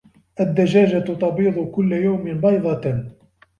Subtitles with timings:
[0.39, 3.07] الدَّجاجَةُ تَبِيضُ كُلَّ يَوْمٍ بيضةً.